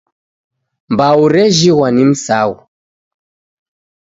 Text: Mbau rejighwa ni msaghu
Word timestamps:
Mbau 0.93 1.21
rejighwa 1.33 1.87
ni 1.91 2.03
msaghu 2.05 2.65